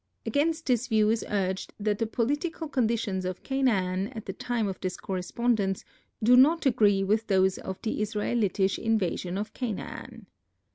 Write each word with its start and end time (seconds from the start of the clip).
Against 0.25 0.65
this 0.65 0.87
view 0.87 1.11
is 1.11 1.23
urged 1.29 1.73
that 1.79 1.99
the 1.99 2.07
political 2.07 2.67
conditions 2.67 3.23
of 3.23 3.43
Canaan 3.43 4.07
at 4.15 4.25
the 4.25 4.33
time 4.33 4.67
of 4.67 4.79
this 4.81 4.97
correspondence 4.97 5.85
do 6.23 6.35
not 6.35 6.65
agree 6.65 7.03
with 7.03 7.27
those 7.27 7.59
of 7.59 7.79
the 7.83 8.01
Israelitish 8.01 8.79
invasion 8.79 9.37
of 9.37 9.53
Canaan. 9.53 10.25